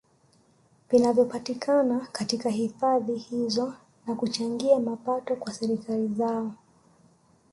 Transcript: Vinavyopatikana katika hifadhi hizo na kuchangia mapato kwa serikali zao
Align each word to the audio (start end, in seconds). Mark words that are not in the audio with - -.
Vinavyopatikana 0.91 2.07
katika 2.11 2.49
hifadhi 2.49 3.15
hizo 3.15 3.73
na 4.07 4.15
kuchangia 4.15 4.79
mapato 4.79 5.35
kwa 5.35 5.53
serikali 5.53 6.07
zao 6.07 6.51